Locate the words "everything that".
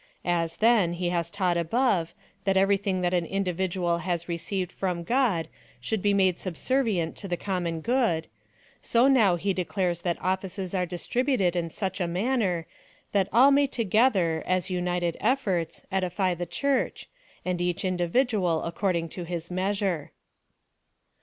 2.57-3.13